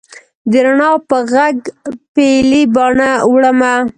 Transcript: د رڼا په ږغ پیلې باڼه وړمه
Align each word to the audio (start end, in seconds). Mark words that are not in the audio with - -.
د 0.51 0.53
رڼا 0.65 0.91
په 1.09 1.17
ږغ 1.31 1.59
پیلې 2.15 2.61
باڼه 2.75 3.09
وړمه 3.31 3.73